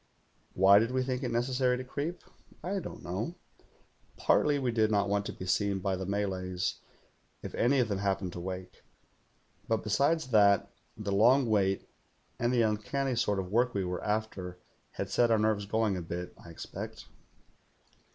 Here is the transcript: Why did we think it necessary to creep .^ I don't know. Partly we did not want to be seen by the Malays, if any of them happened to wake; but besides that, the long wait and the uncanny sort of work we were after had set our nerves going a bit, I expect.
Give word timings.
Why 0.55 0.79
did 0.79 0.89
we 0.89 1.03
think 1.03 1.21
it 1.21 1.29
necessary 1.29 1.77
to 1.77 1.83
creep 1.83 2.23
.^ 1.83 2.23
I 2.63 2.79
don't 2.79 3.03
know. 3.03 3.35
Partly 4.17 4.57
we 4.57 4.71
did 4.71 4.89
not 4.89 5.07
want 5.07 5.27
to 5.27 5.31
be 5.31 5.45
seen 5.45 5.77
by 5.77 5.95
the 5.95 6.07
Malays, 6.07 6.79
if 7.43 7.53
any 7.53 7.77
of 7.77 7.87
them 7.87 7.99
happened 7.99 8.33
to 8.33 8.39
wake; 8.39 8.81
but 9.67 9.83
besides 9.83 10.29
that, 10.29 10.71
the 10.97 11.11
long 11.11 11.45
wait 11.47 11.87
and 12.39 12.51
the 12.51 12.63
uncanny 12.63 13.15
sort 13.15 13.37
of 13.37 13.51
work 13.51 13.75
we 13.75 13.85
were 13.85 14.03
after 14.03 14.57
had 14.93 15.11
set 15.11 15.29
our 15.29 15.37
nerves 15.37 15.67
going 15.67 15.95
a 15.95 16.01
bit, 16.01 16.33
I 16.43 16.49
expect. 16.49 17.05